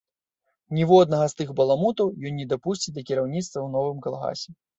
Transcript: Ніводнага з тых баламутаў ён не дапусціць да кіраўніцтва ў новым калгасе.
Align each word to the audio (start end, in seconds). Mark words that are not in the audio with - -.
Ніводнага 0.77 1.25
з 1.33 1.37
тых 1.41 1.51
баламутаў 1.59 2.09
ён 2.31 2.41
не 2.41 2.47
дапусціць 2.55 2.95
да 2.97 3.05
кіраўніцтва 3.11 3.47
ў 3.65 3.69
новым 3.79 4.03
калгасе. 4.09 4.49